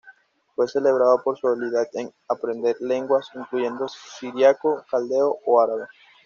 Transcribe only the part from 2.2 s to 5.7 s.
aprender lenguas, incluyendo siríaco, caldeo, o